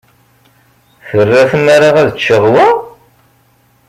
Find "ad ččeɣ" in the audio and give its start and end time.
2.01-2.43